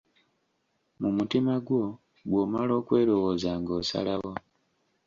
Mu 1.01 1.09
mutima 1.17 1.53
gwo 1.65 1.83
bw'omala 2.27 2.73
okwelowooza 2.81 3.51
ng'osalawo. 3.59 4.31